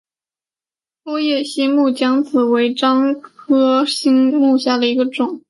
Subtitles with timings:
[1.03, 5.39] 波叶新木姜子为樟科新木姜子属下的一个种。